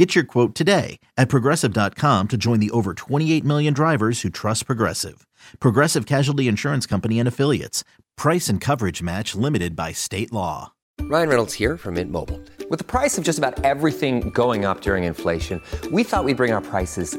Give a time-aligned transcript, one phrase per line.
[0.00, 4.64] Get your quote today at progressive.com to join the over 28 million drivers who trust
[4.64, 5.26] Progressive.
[5.58, 7.84] Progressive Casualty Insurance Company and Affiliates.
[8.16, 10.72] Price and coverage match limited by state law.
[11.02, 12.40] Ryan Reynolds here from Mint Mobile.
[12.70, 15.60] With the price of just about everything going up during inflation,
[15.92, 17.18] we thought we'd bring our prices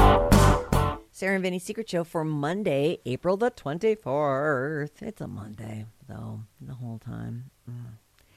[1.21, 5.03] Sarah and Vinny's Secret Show for Monday, April the 24th.
[5.03, 7.51] It's a Monday, though, the whole time.
[7.69, 7.91] Mm.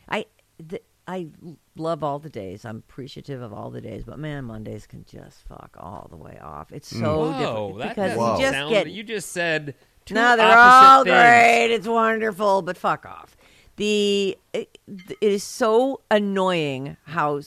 [0.06, 0.26] I
[0.68, 1.28] th- I
[1.76, 2.66] love all the days.
[2.66, 6.38] I'm appreciative of all the days, but man, Mondays can just fuck all the way
[6.42, 6.72] off.
[6.72, 10.54] It's so different that because you just sound, get You just said two no, they're
[10.54, 11.14] all things.
[11.14, 11.74] great.
[11.74, 13.34] It's wonderful, but fuck off.
[13.76, 17.40] The it, it is so annoying how.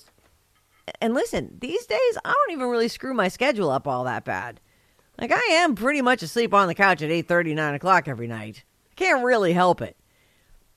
[0.99, 4.61] And listen, these days I don't even really screw my schedule up all that bad.
[5.19, 8.27] Like I am pretty much asleep on the couch at eight thirty, nine o'clock every
[8.27, 8.63] night.
[8.91, 9.97] I can't really help it.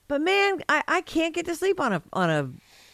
[0.07, 2.49] But man, I, I can't get to sleep on a on a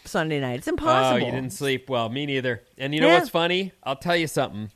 [0.06, 0.59] Sunday night.
[0.59, 1.22] It's impossible.
[1.22, 2.09] Oh, you didn't sleep well.
[2.09, 2.63] Me neither.
[2.78, 3.19] And you know Yeah.
[3.19, 3.72] what's funny?
[3.84, 4.72] I'll tell you something.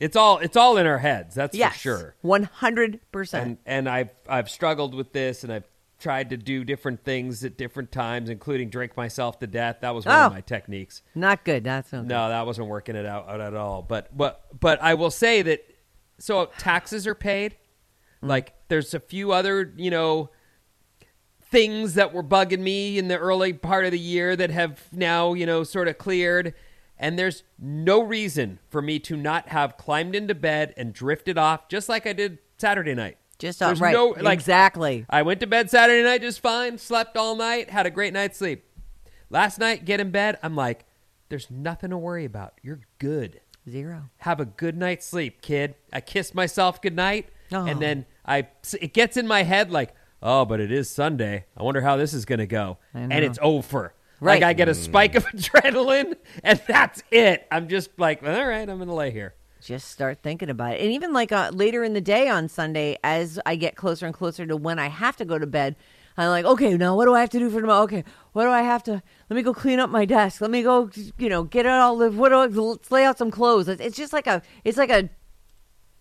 [0.00, 1.34] It's all it's all in our heads.
[1.34, 2.14] That's yes, for sure.
[2.22, 3.46] one hundred percent.
[3.46, 5.64] And and I've I've struggled with this, and I've
[5.98, 9.78] tried to do different things at different times, including drink myself to death.
[9.82, 10.26] That was one Oh.
[10.26, 11.02] of my techniques.
[11.14, 11.62] Not good.
[11.64, 12.08] That's not good.
[12.08, 13.82] No, that wasn't working it out, out at all.
[13.82, 15.64] But but but I will say that
[16.22, 17.56] so taxes are paid.
[18.22, 18.28] Mm.
[18.28, 20.30] Like there's a few other, you know,
[21.40, 25.34] things that were bugging me in the early part of the year that have now,
[25.34, 26.54] you know, sort of cleared.
[26.96, 31.68] And there's no reason for me to not have climbed into bed and drifted off
[31.68, 33.18] just like I did Saturday night.
[33.40, 33.92] Just uh, There's right.
[33.92, 35.04] no- like- exactly.
[35.10, 38.38] I went to bed Saturday night just fine, slept all night, had a great night's
[38.38, 38.64] sleep.
[39.28, 40.84] Last night, get in bed, I'm like,
[41.30, 42.54] there's nothing to worry about.
[42.62, 43.40] You're good.
[43.68, 44.10] Zero.
[44.18, 45.74] Have a good night's sleep, kid.
[45.92, 47.64] I kiss myself goodnight, Oh.
[47.66, 48.48] and then I
[48.80, 51.44] it gets in my head like, oh, but it is Sunday.
[51.56, 53.94] I wonder how this is gonna go, and it's over.
[54.20, 54.34] Right.
[54.40, 57.46] Like I get a spike of adrenaline, and that's it.
[57.50, 59.34] I'm just like, all right, I'm gonna lay here.
[59.60, 60.80] just start thinking about it.
[60.80, 64.14] And even like uh, later in the day on Sunday, as I get closer and
[64.14, 65.76] closer to when I have to go to bed,
[66.16, 67.82] I'm like, okay, now what do I have to do for tomorrow?
[67.84, 69.02] Okay, what do I have to?
[69.30, 70.40] Let me go clean up my desk.
[70.40, 71.96] Let me go, you know, get it all.
[71.96, 73.68] the- What do I, let's lay out some clothes.
[73.68, 75.08] It's, it's just like a, it's like a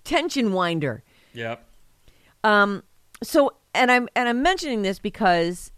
[0.03, 1.03] tension winder.
[1.33, 1.65] Yep.
[2.43, 2.83] Um,
[3.23, 5.71] so and I'm and I'm mentioning this because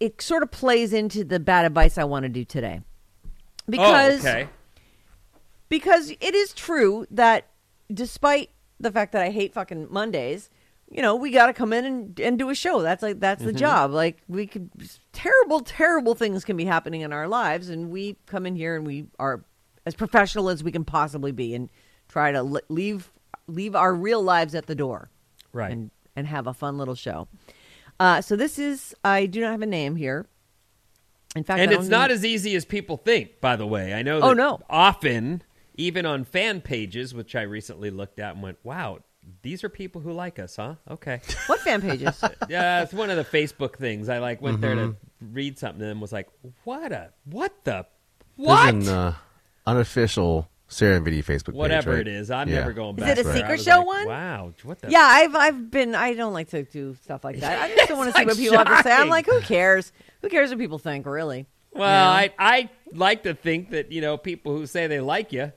[0.00, 2.80] it sort of plays into the bad advice I want to do today.
[3.68, 4.48] Because oh, okay.
[5.68, 7.46] because it is true that
[7.92, 8.50] despite
[8.80, 10.50] the fact that I hate fucking Mondays,
[10.90, 12.82] you know, we got to come in and, and do a show.
[12.82, 13.90] That's like that's the job.
[13.90, 14.70] Like we could
[15.12, 18.86] terrible terrible things can be happening in our lives and we come in here and
[18.86, 19.44] we are
[19.86, 21.68] as professional as we can possibly be and
[22.08, 23.10] try to le- leave
[23.46, 25.10] leave our real lives at the door
[25.52, 25.72] Right.
[25.72, 27.28] and and have a fun little show.
[27.98, 30.26] Uh, so this is I do not have a name here.
[31.36, 34.02] In fact, and it's don't even- as easy as people think by the way i
[34.02, 34.60] know Oh, no.
[34.70, 35.42] often
[35.74, 39.00] even on fan pages which i recently looked at and went wow
[39.42, 42.22] these are people who like us huh okay what fan pages.
[42.48, 46.00] yeah it's one of the facebook things i like went there to read something and
[46.00, 46.28] was like
[46.64, 47.86] what a what the
[48.36, 49.14] what There's an uh,
[49.66, 51.54] unofficial Sarah and Vinny Facebook page.
[51.54, 52.00] whatever right?
[52.00, 52.56] it is i'm Yeah.
[52.60, 53.32] never going Is back it a there.
[53.32, 54.06] I secret was show like, one?
[54.08, 55.94] wow what the Yeah, I've I've been.
[55.94, 57.60] I don't like to do stuff like that.
[57.62, 58.90] I just don't want to see like what people have to say.
[58.90, 59.10] I'm shocking.
[59.10, 59.92] like, who cares?
[60.22, 61.06] Who cares what people think?
[61.06, 61.46] Really?
[61.72, 65.40] well I, I like to think that you know people who say they like you
[65.40, 65.52] w-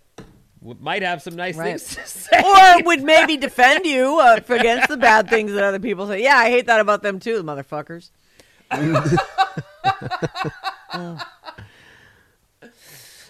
[0.62, 1.80] might have some nice Right.
[1.80, 5.80] things to say or would maybe defend you uh, against the bad things that other
[5.80, 6.22] people say.
[6.24, 8.10] Yeah, I hate that about them too, the motherfuckers.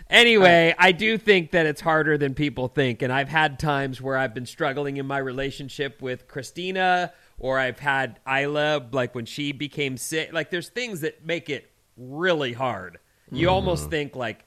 [0.10, 3.02] Anyway, I do think that it's harder than people think.
[3.02, 7.80] And I've had times where I've been struggling in my relationship with Christina, or I've
[7.80, 10.32] had Isla, like when she became sick.
[10.32, 13.00] Like, there's things that make it really hard.
[13.34, 14.46] You almost think, like,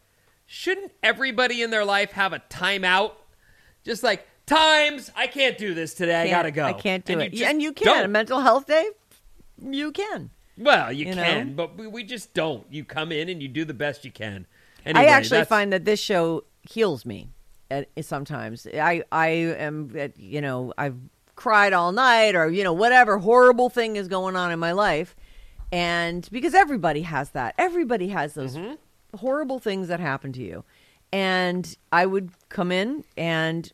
[0.52, 3.12] shouldn't everybody in their life have a timeout?
[3.84, 6.22] Just like, times, I can't do this today.
[6.22, 6.64] I Can't- gotta go.
[6.64, 7.34] I can't do And it.
[7.34, 7.86] You and you can.
[7.86, 8.04] don't.
[8.04, 8.88] A mental health day,
[9.62, 10.30] you can.
[10.58, 11.22] Well, you, You know?
[11.22, 12.66] can, but we, we just don't.
[12.68, 14.46] You come in and you do the best you can.
[14.84, 17.30] I actually that's- find that this show heals me.
[17.70, 20.96] At, sometimes I I am at, you know I've
[21.36, 25.14] cried all night or you know whatever horrible thing is going on in my life,
[25.70, 28.74] and because everybody has that, everybody has those Mm-hmm.
[29.16, 30.64] Horrible things that happened to you,
[31.12, 33.72] and I would come in and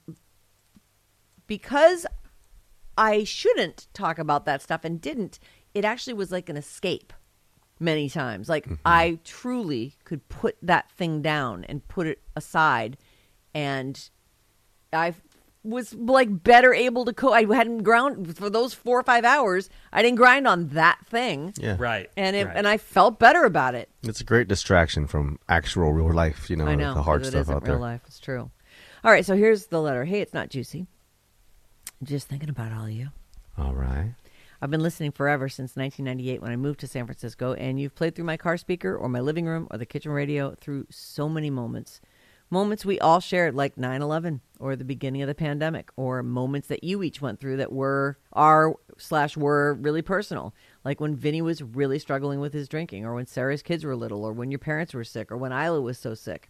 [1.47, 2.07] because
[2.99, 5.39] I shouldn't talk about that stuff and didn't,
[5.75, 7.13] it actually was like an escape
[7.79, 8.49] many times.
[8.49, 8.75] Like mm-hmm.
[8.85, 12.97] I truly could put that thing down and put it aside.
[13.55, 14.09] And
[14.93, 15.15] I
[15.67, 19.69] was like better able to co I hadn't ground for those 4 or 5 hours.
[19.93, 21.55] I didn't grind on that thing.
[21.59, 21.77] Yeah.
[21.79, 22.11] Right.
[22.17, 22.57] And it, right.
[22.57, 23.89] and I felt better about it.
[24.03, 27.43] It's a great distraction from actual real life, you know, I know the hard stuff
[27.43, 27.81] isn't out real there.
[27.81, 28.03] life.
[28.07, 28.51] It's true.
[29.05, 30.05] All right, so here's the letter.
[30.05, 30.87] Hey, it's not juicy.
[32.03, 33.09] Just thinking about all of you.
[33.57, 34.15] All right.
[34.61, 38.15] I've been listening forever since 1998 when I moved to San Francisco, and you've played
[38.15, 41.51] through my car speaker or my living room or the kitchen radio through so many
[41.51, 42.01] moments.
[42.49, 46.69] Moments we all shared, like 9 11 or the beginning of the pandemic, or moments
[46.69, 50.55] that you each went through that were, are, slash, were really personal.
[50.85, 54.25] Like when Vinny was really struggling with his drinking, or when Sarah's kids were little,
[54.25, 56.49] or when your parents were sick, or when Isla was so sick.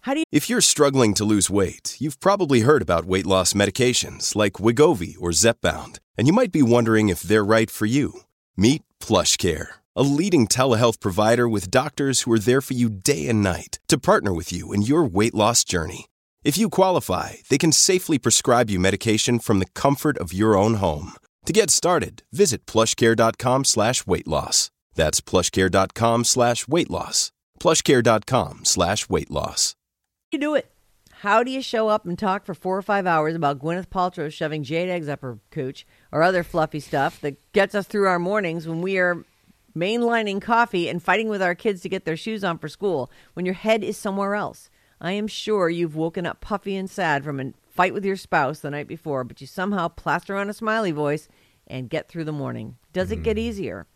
[0.00, 3.52] How do you If you're struggling to lose weight, you've probably heard about weight loss
[3.52, 8.22] medications like Wegovy or Zepbound, and you might be wondering if they're right for you.
[8.56, 13.42] Meet PlushCare, a leading telehealth provider with doctors who are there for you day and
[13.42, 16.06] night to partner with you in your weight loss journey.
[16.44, 20.74] If you qualify, they can safely prescribe you medication from the comfort of your own
[20.74, 21.12] home.
[21.46, 24.70] To get started, visit plushcare.com slash weight loss.
[24.94, 27.32] That's plushcare.com slash weight loss.
[27.60, 29.74] plushcare.com slash weight loss.
[30.32, 30.68] you do it?
[31.22, 34.32] How do you show up and talk for four or five hours about Gwyneth Paltrow
[34.32, 38.18] shoving jade eggs up her cooch or other fluffy stuff that gets us through our
[38.18, 39.24] mornings when we are
[39.76, 43.46] mainlining coffee and fighting with our kids to get their shoes on for school when
[43.46, 44.70] your head is somewhere else?
[45.00, 48.60] I am sure you've woken up puffy and sad from a fight with your spouse
[48.60, 51.28] the night before, but you somehow plaster on a smiley voice
[51.66, 52.76] and get through the morning.
[52.92, 53.40] Does it get hmm.
[53.40, 53.86] easier?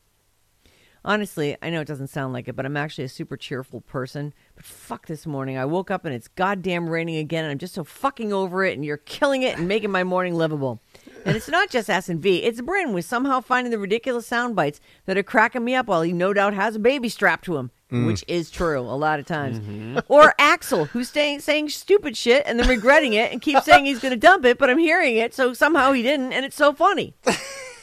[1.04, 4.34] Honestly, I know it doesn't sound like it, but I'm actually a super cheerful person.
[4.56, 5.56] But fuck this morning.
[5.56, 8.74] I woke up and it's goddamn raining again, and I'm just so fucking over it,
[8.74, 10.80] and you're killing it and making my morning livable.
[11.26, 14.54] And it's not just S and V; it's Bryn with somehow finding the ridiculous sound
[14.56, 17.56] bites that are cracking me up while he no doubt has a baby strapped to
[17.56, 19.60] him, which is true a lot of times.
[20.08, 24.00] Or Alex, who's staying, saying stupid shit and then regretting it and keeps saying he's
[24.00, 26.72] going to dump it, but I'm hearing it, so somehow he didn't, and it's so
[26.72, 27.14] funny.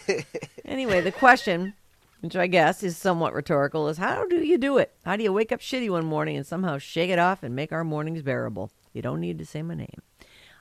[0.66, 1.74] anyway, the question
[2.24, 4.94] which I guess is somewhat rhetorical, is how do you do it?
[5.04, 7.74] How do you wake up shitty one morning and somehow shake it off and make
[7.74, 8.72] our mornings bearable?
[8.94, 10.02] You don't need to say my name.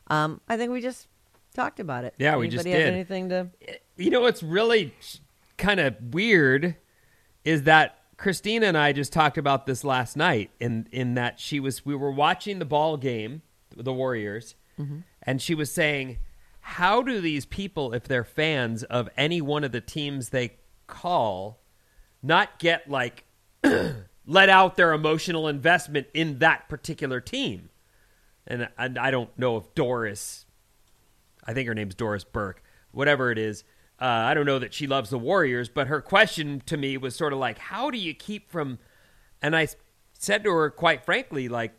[0.09, 1.07] Um, I think we just
[1.53, 2.15] talked about it.
[2.19, 2.95] Yeah, we Anybody just have did.
[2.95, 3.49] anything to?
[3.97, 4.95] You know what's really
[5.59, 6.77] kind of weird
[7.45, 11.61] is that Christina and I just talked about this last night in in that she
[11.61, 13.43] was we were watching the ball game,
[13.77, 14.99] the Warriors, mm-hmm.
[15.23, 16.19] and she was saying,
[16.61, 21.61] "How do these people if they're fans of any one of the teams they call
[22.23, 23.25] not get like
[24.27, 27.71] let out their emotional investment in that particular team?"
[28.47, 30.47] And, and I don't know if Doris
[31.45, 33.65] I think her name's Doris Burke, whatever it is.
[34.01, 37.15] Uh, I don't know that she loves the Warriors, but her question to me was
[37.15, 38.79] sort of like, how do you keep from.
[39.41, 39.69] And I
[40.13, 41.73] said to her, quite frankly, like,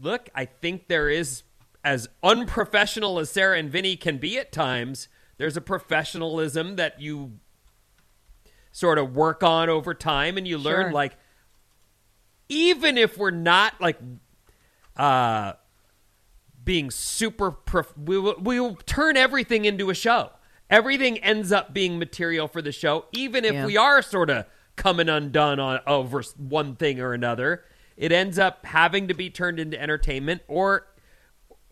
[0.00, 1.42] look, I think there is,
[1.84, 7.38] as unprofessional as Sarah and Vinny can be at times, there's a professionalism that you
[8.72, 10.92] sort of work on over time and you learn, Sure.
[10.92, 11.16] like,
[12.48, 13.98] even if we're not like,
[14.96, 15.54] uh,
[16.66, 20.30] being super prof- we will we will turn everything into a show.
[20.68, 23.64] Everything ends up being material for the show, even if Yeah.
[23.64, 24.44] we are sort of
[24.74, 27.64] coming undone on over one thing or another.
[27.96, 30.86] It ends up having to be turned into entertainment, or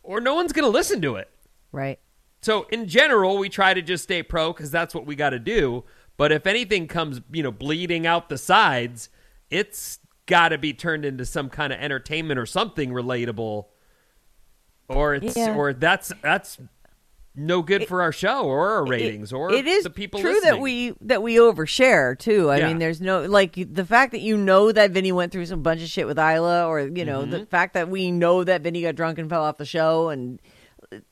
[0.02, 1.28] or no one's going to listen to it.
[1.72, 1.98] Right.
[2.40, 5.38] So in general, we try to just stay pro because that's what we got to
[5.38, 5.84] do.
[6.16, 9.08] But if anything comes, you know, bleeding out the sides,
[9.50, 13.64] it's got to be turned into some kind of entertainment or something relatable,
[14.88, 15.54] or it's Yeah.
[15.54, 16.58] or that's that's
[17.36, 20.30] no good for our show or our ratings It- or it is the people true
[20.34, 20.52] listening.
[20.54, 22.48] that we that we overshare too.
[22.50, 22.68] I Yeah.
[22.68, 25.82] mean, there's no like the fact that you know that Vinny went through some bunch
[25.82, 27.30] of shit with Isla, or you know Mm-hmm.
[27.32, 30.40] the fact that we know that Vinny got drunk and fell off the show, and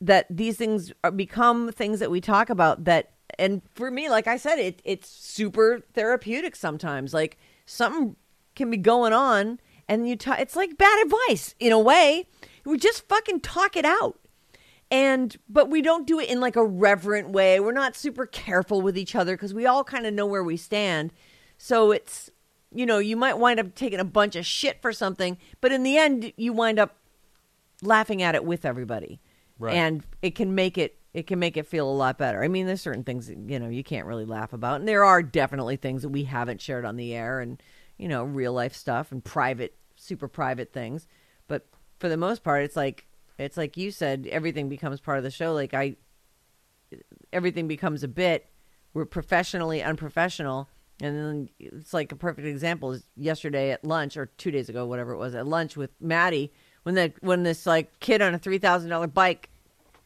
[0.00, 2.84] that these things are, become things that we talk about.
[2.84, 7.12] That and for me, like I said, it it's super therapeutic sometimes.
[7.12, 7.36] Like
[7.66, 8.14] something
[8.54, 12.28] can be going on, and you ta- it's like bad advice in a way.
[12.64, 14.18] We just fucking talk it out.
[14.90, 17.58] And but we don't do it in like a reverent way.
[17.60, 20.56] We're not super careful with each other because we all kind of know where we
[20.56, 21.12] stand.
[21.56, 22.30] So it's
[22.74, 25.82] you know you might wind up taking a bunch of shit for something but in
[25.82, 26.96] the end you wind up
[27.82, 29.20] laughing at it with everybody.
[29.58, 29.74] Right.
[29.74, 32.42] and it can make it it can make it feel a lot better.
[32.42, 34.80] I mean there's certain things that, you know you can't really laugh about.
[34.80, 37.62] And there are definitely things that we haven't shared on the air and
[37.96, 41.06] you know real life stuff and private super private things.
[41.48, 41.66] But
[42.02, 43.06] for the most part it's like
[43.38, 45.52] it's like you said everything becomes part of the show.
[45.52, 45.96] Like i
[47.32, 48.46] everything becomes a bit.
[48.92, 50.68] We're professionally unprofessional.
[51.00, 54.86] And then it's like a perfect example is yesterday at lunch or two days ago
[54.86, 58.38] whatever it was at lunch with maddie when that when this like kid on a
[58.38, 59.48] three thousand dollar bike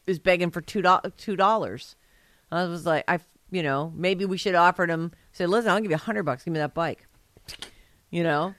[0.06, 1.96] is begging for two dollars.
[2.52, 3.18] I was like i
[3.50, 6.44] you know maybe we should offered him say listen i'll give you a hundred bucks.
[6.44, 7.06] Give me that bike.
[8.10, 8.54] You know?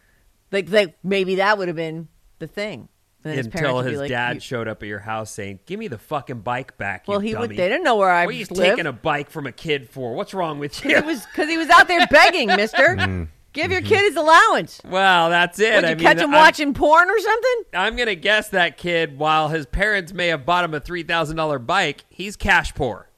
[0.52, 2.90] Like like maybe that would have been the thing
[3.28, 5.32] And then Until parents would be his like, dad "You- showed up at your house
[5.32, 8.10] saying, "Give me the fucking bike back." You Well, he would- they didn't know where
[8.10, 8.28] I was.
[8.28, 8.70] What are you live.
[8.78, 10.14] taking a bike from a kid for?
[10.14, 10.92] What's wrong with you?
[10.92, 12.96] It was because he was out there begging, Mister.
[12.96, 13.28] Mm.
[13.54, 14.80] Give your kid his allowance.
[14.86, 15.74] well, that's it.
[15.74, 17.64] Would you I mean, catch him I'm- watching porn or something?
[17.74, 21.38] I'm gonna guess that kid, while his parents may have bought him a three thousand
[21.38, 23.10] dollar bike, he's cash poor.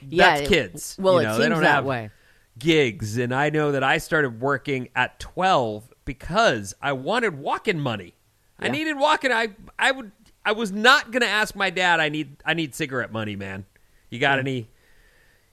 [0.00, 0.96] Yeah, That's it- kids.
[1.00, 2.10] well, you it know, they seems don't that have way.
[2.58, 8.14] gigs, and I know that I started working at twelve because I wanted walking money.
[8.62, 8.72] I Yeah.
[8.72, 9.32] needed walking.
[9.32, 10.12] I I would.
[10.44, 12.00] I was not gonna ask my dad.
[12.00, 12.36] I need.
[12.44, 13.64] I need cigarette money, man.
[14.10, 14.68] You got any?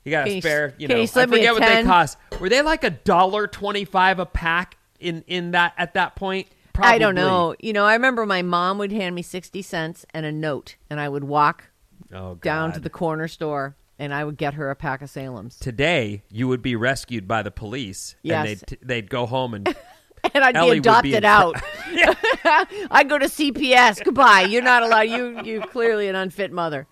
[0.04, 0.74] You got Can a spare?
[0.78, 2.18] You can know, you I forget what they cost.
[2.40, 6.48] Were they like a dollar twenty five a pack in in that at that point?
[6.74, 6.96] Probably.
[6.96, 7.56] I don't know.
[7.60, 11.00] You know, I remember my mom would hand me sixty cents and a note, and
[11.00, 11.66] I would walk
[12.14, 15.60] Oh, down to the corner store, and I would get her a pack of Salem's,
[15.60, 18.38] today you would be rescued by the police Yes.
[18.40, 19.76] and they'd, t- they'd go home and
[20.34, 21.56] and I'd Ellie be would be adopted out.
[22.92, 24.04] I'd go to CPS.
[24.04, 24.42] Goodbye.
[24.42, 25.02] You're not allowed.
[25.02, 26.88] You you clearly an unfit mother.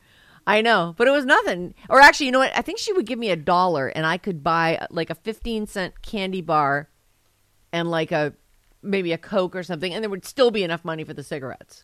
[0.45, 1.73] I know, but it was nothing.
[1.89, 2.51] Or actually, you know what?
[2.57, 5.15] I think she would give me a dollar, and I could buy uh, like a
[5.15, 6.89] fifteen cent candy bar,
[7.73, 8.33] and like a
[8.81, 11.83] maybe a Coke or something, and there would still be enough money for the cigarettes.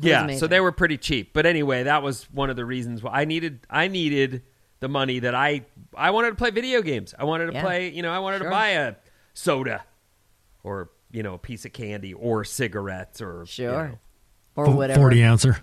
[0.00, 3.02] It yeah so they were pretty cheap but anyway that was one of the reasons
[3.02, 4.42] why i needed i needed
[4.80, 5.62] the money that i
[5.96, 7.62] i wanted to play video games i wanted to Yeah.
[7.62, 8.48] play you know i wanted Sure.
[8.48, 8.94] to buy a
[9.32, 9.84] soda
[10.66, 13.88] or you know a piece of candy or cigarettes or you Sure.
[13.88, 13.98] know.
[14.56, 15.00] or whatever.
[15.00, 15.58] 40 ouncer.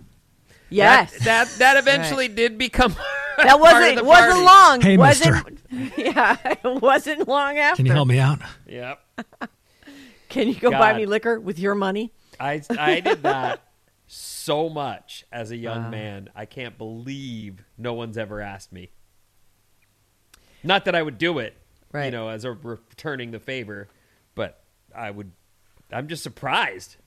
[0.70, 1.12] Yes.
[1.20, 2.96] that that, that eventually did become
[3.38, 4.46] That part of wasn't the wasn't party.
[4.46, 4.82] long.
[4.82, 5.60] Hey, wasn't,
[5.98, 7.78] Yeah, it wasn't long after.
[7.78, 8.40] Can you help me out?
[8.66, 9.00] yep
[10.30, 12.12] Can you go buy me liquor with your money?
[12.40, 13.62] I I did that
[14.08, 15.90] so much as a young Wow.
[15.92, 16.30] man.
[16.36, 18.90] I can't believe no one's ever asked me.
[20.64, 21.56] Not that I would do it,
[21.94, 23.94] you know, as a returning the favor, but
[24.96, 25.32] I would.
[25.92, 26.98] I'm just surprised.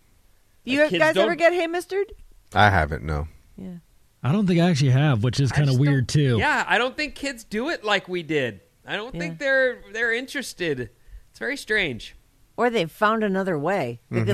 [0.65, 2.13] You Like, guys ever get hay mistered?
[2.55, 3.05] I haven't.
[3.05, 3.29] No.
[3.57, 3.77] Yeah.
[4.23, 6.37] I don't think I actually have, which is kind of weird too.
[6.39, 8.61] Yeah, I don't think kids do it like we did.
[8.87, 10.91] I don't think they're they're interested.
[11.31, 12.17] It's very strange.
[12.57, 14.29] Or they've found another way because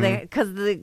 [0.49, 0.54] Mm-hmm.
[0.64, 0.80] the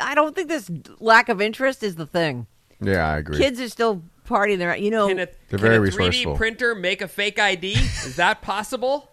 [0.00, 2.46] I don't think this lack of interest is the thing.
[2.80, 3.38] Yeah, I agree.
[3.38, 5.08] Kids are still partying their you know.
[5.08, 6.36] Can a, They're can very a 3D resourceful.
[6.36, 7.72] printer make a fake ID?
[7.72, 9.09] Is that possible?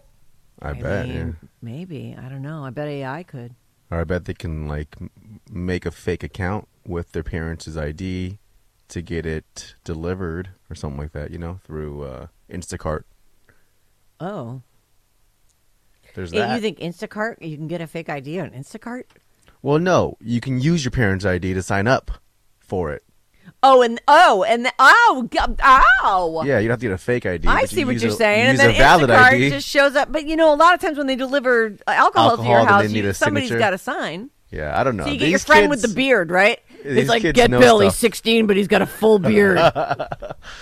[0.60, 1.08] I I bet.
[1.08, 1.48] mean, yeah.
[1.62, 2.64] maybe I don't know.
[2.64, 3.54] I bet AI could.
[3.90, 4.96] Or I bet they can like
[5.50, 8.38] make a fake account with their parents' ID
[8.88, 11.30] to get it delivered or something like that.
[11.30, 13.02] You know, through uh, Instacart.
[14.20, 14.62] Oh,
[16.14, 16.56] There's Yeah, that.
[16.56, 17.36] you think Instacart?
[17.40, 19.04] You can get a fake ID on Instacart?
[19.62, 22.10] well, no, you can use your parents' ID to sign up
[22.60, 23.02] for it.
[23.62, 25.28] Oh, and oh, and oh,
[25.62, 26.42] oh.
[26.44, 27.46] Yeah, you don't have to get a fake ID.
[27.48, 29.50] I see you what you're a- saying, you and use then a valid Instacart ID.
[29.50, 30.12] just shows up.
[30.12, 32.82] But you know, a lot of times when they deliver uh, alcohol, to your house,
[32.82, 33.58] they need you, a somebody's signature.
[33.60, 34.30] got to sign.
[34.50, 35.04] Yeah, I don't know.
[35.04, 36.58] So you get These your friend with the beard, right?
[36.82, 37.80] these It's like get know Bill.
[37.80, 39.58] He's 16, but he's got a full beard.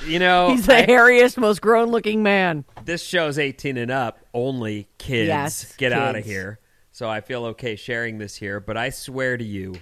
[0.07, 2.65] You know, he's the I- hairiest, most grown-looking man.
[2.85, 6.59] this show's 18 and up only kids Yes, get out of here
[6.93, 9.75] so i feel okay sharing this here but i swear to you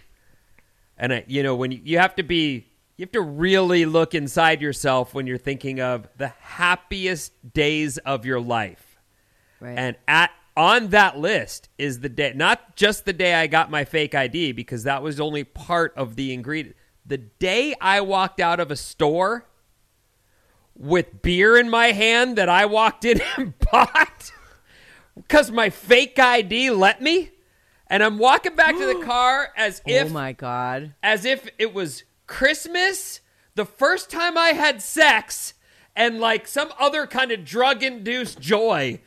[0.98, 4.14] and I, you know when you, you have to be you have to really look
[4.14, 8.98] inside yourself when you're thinking of the happiest days of your life
[9.60, 9.78] Right.
[9.78, 13.84] and at on that list is the day not just the day i got my
[13.84, 18.60] fake id because that was only part of the ingredient the day i walked out
[18.60, 19.46] of a store
[20.76, 24.32] with beer in my hand that I walked in and bought
[25.14, 27.30] because my fake ID let me.
[27.86, 30.94] And I'm walking back to the car as oh if oh my god.
[31.02, 33.20] as if it was Christmas,
[33.54, 35.54] the first time I had sex,
[35.96, 39.00] and like some other kind of drug induced joy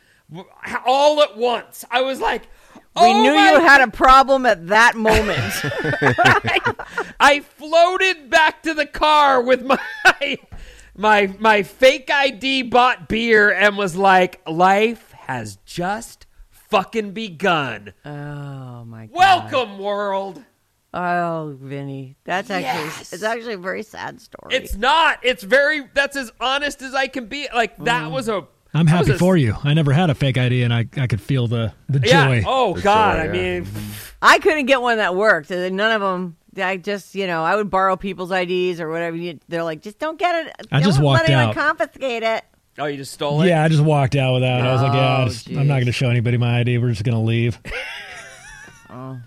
[0.86, 1.84] all at once.
[1.90, 2.42] I was like,
[2.74, 5.38] We oh knew my you had a problem at that moment.
[5.62, 6.74] I,
[7.20, 10.38] I floated back to the car with my
[10.96, 17.94] my my fake ID bought beer and was like, life has just fucking begun.
[18.04, 19.16] oh my god.
[19.16, 20.42] Welcome world.
[21.00, 22.16] Oh, Vinny.
[22.24, 23.12] That's actually Yes.
[23.12, 24.54] it's actually a very sad story.
[24.54, 25.20] It's not.
[25.22, 27.46] It's very that's as honest as I can be.
[27.54, 28.10] Like that mm.
[28.10, 29.54] was a I'm happy a- for you.
[29.64, 32.26] I never had a fake ID, and I, I could feel the, the Yeah.
[32.26, 32.44] joy.
[32.46, 33.32] Oh The god, joy, I yeah.
[33.32, 33.92] mean mm-hmm.
[34.20, 35.50] I couldn't get one that worked.
[35.50, 36.36] and None of them.
[36.56, 39.16] I just, you know, I would borrow people's IDs or whatever.
[39.48, 40.56] They're like, just don't get it.
[40.72, 41.54] I just don't walked let anyone out.
[41.54, 42.44] confiscate it.
[42.80, 43.48] Oh, you just stole it?
[43.48, 44.60] Yeah, I just walked out without.
[44.60, 44.66] it.
[44.66, 46.78] I was like, yeah, I Oh, just- I'm not going to show anybody my ID.
[46.78, 47.58] We're just going to leave.
[48.90, 49.18] Oh.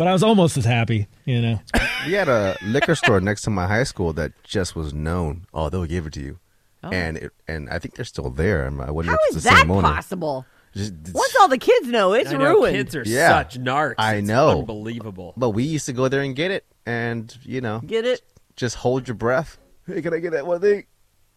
[0.00, 1.60] But I was almost as happy, you know.
[2.06, 5.44] We had a liquor store next to my high school that just was known.
[5.52, 6.38] Oh, they'll give it to you,
[6.82, 6.88] oh.
[6.88, 8.64] and it, and I think they're still there.
[8.64, 9.82] I'm- wonder How if it's is the that same owner.
[9.82, 10.46] possible?
[10.74, 12.76] Just- Once all the kids know, it's I know, ruined.
[12.76, 13.28] kids are Yeah.
[13.28, 13.96] such narcs.
[13.98, 14.60] I It's know.
[14.60, 15.34] Unbelievable.
[15.36, 18.22] but we used to go there and get it, and you know, Get it?
[18.56, 19.58] just hold your breath.
[19.86, 20.84] Hey, can I get that one thing?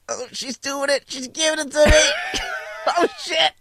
[0.08, 1.03] Oh, she's doing it.
[1.08, 2.39] She's giving it to me.
[2.98, 3.51] oh shit!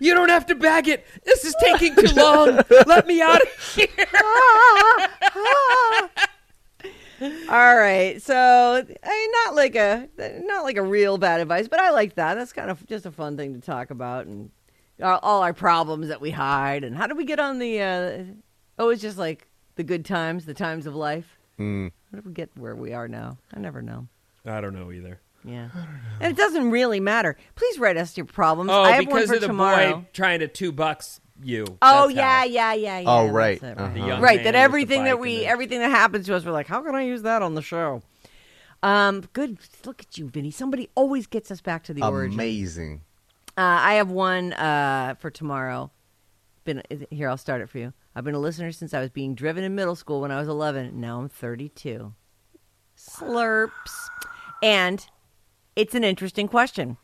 [0.00, 1.04] You don't have to bag it.
[1.24, 2.60] This is taking too long.
[2.86, 3.88] Let me out of here.
[7.48, 10.08] All right, so I mean, not like a
[10.44, 12.34] not like a real bad advice, but I like that.
[12.34, 14.50] That's kind of just a fun thing to talk about, and
[15.00, 17.80] all, all our problems that we hide, and how do we get on the?
[17.80, 18.24] Uh,
[18.78, 19.46] oh, it's just like
[19.76, 21.38] the good times, the times of life.
[21.60, 21.92] Mm.
[22.10, 23.38] How did we get where we are now?
[23.54, 24.08] I never know.
[24.44, 25.20] I don't know either.
[25.44, 25.68] Yeah,
[26.20, 27.36] and it doesn't really matter.
[27.56, 28.70] Please write us your problems.
[28.70, 29.94] Oh, I have because one for of the tomorrow.
[29.96, 31.64] boy trying to two bucks you.
[31.82, 32.44] Oh That's yeah, how.
[32.44, 33.10] yeah, yeah, yeah.
[33.10, 33.62] Oh, that's right.
[33.62, 33.92] it, Uh-huh.
[33.94, 35.90] The young right man that with the everything bike that and we the- everything that
[35.90, 38.02] happens to us we're like how can i use that on the show
[38.84, 43.02] um good look at you vinny somebody always gets us back to the origin Amazing.
[43.58, 45.90] uh, i have one uh for tomorrow
[46.64, 49.34] been here i'll start it for you i've been a listener since i was being
[49.34, 52.14] driven in middle school when i was 11 now i'm 32
[52.96, 54.08] slurps
[54.62, 55.06] and
[55.76, 56.96] it's an interesting question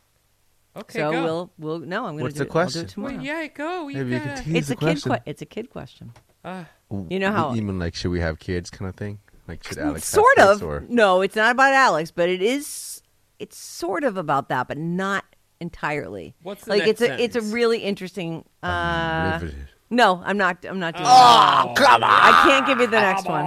[0.77, 1.25] Okay, so go.
[1.25, 2.49] we'll we'll no i'm gonna What's do the it.
[2.49, 2.83] I'll do question?
[2.85, 3.89] it tomorrow Well, yeah, go.
[3.89, 5.11] You Maybe you gotta- can tease it's the a kid question.
[5.13, 6.13] que- it's a kid question
[6.45, 6.65] Uh,
[7.11, 9.19] You know how- You mean like should we have kids kind of thing?
[9.49, 10.85] Like should Alex have sort kids, of Or?
[10.89, 13.03] no it's not about alex but it is
[13.39, 15.25] it's sort of about that but not
[15.61, 19.41] entirely What's the like next it's a it's a really interesting uh
[19.91, 23.01] no i'm not i'm not doing Oh, that come on i can't give you the
[23.01, 23.45] next one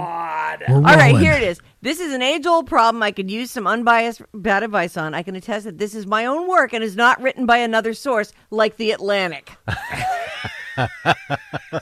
[0.68, 3.50] We're all right here it is this is an age old problem i could use
[3.50, 6.82] some unbiased bad advice on i can attest that this is my own work and
[6.82, 9.52] is not written by another source like the atlantic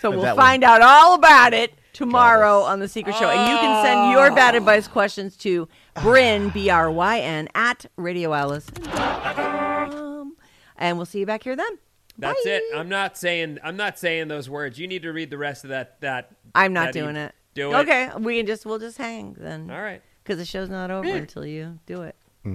[0.01, 3.59] so we'll That find out all about it tomorrow on the Secret Show, and you
[3.59, 4.59] can send your bad ah.
[4.59, 5.69] advice questions to
[6.03, 10.37] Bryn B R Y N at Radio Alice, um,
[10.77, 11.79] and we'll see you back here then.
[12.19, 12.63] That's it.
[12.75, 13.59] I'm not saying.
[13.63, 14.79] I'm not saying those words.
[14.79, 16.01] You need to read the rest of that.
[16.01, 16.33] That.
[16.55, 17.35] I'm not that e- doing it.
[17.55, 17.77] Do it.
[17.79, 19.71] Okay, we can just we'll just hang then.
[19.71, 20.03] All right.
[20.23, 22.15] Because the show's not over until you do it.
[22.47, 22.53] All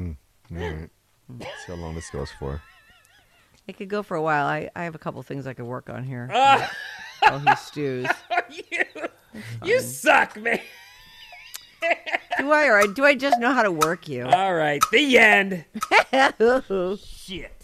[0.51, 0.89] right.
[1.39, 2.61] See how long this goes for.
[3.67, 4.45] It could go for a while.
[4.45, 6.71] I, I have a couple things I could work on here Ah,
[7.21, 8.07] while he stews.
[8.71, 8.83] you,
[9.63, 10.59] you suck, man.
[12.37, 14.25] Do I or do I just know how to work you?
[14.25, 14.81] All right.
[14.91, 15.65] The end.
[17.03, 17.54] Shit.